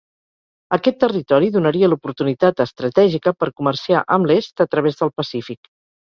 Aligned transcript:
Aquest 0.75 0.95
territori 1.01 1.49
donaria 1.57 1.89
l'oportunitat 1.91 2.63
estratègica 2.65 3.33
per 3.43 3.49
comerciar 3.61 4.01
amb 4.17 4.31
l'est 4.31 4.65
a 4.65 4.67
través 4.73 4.97
del 5.03 5.13
Pacífic. 5.21 5.71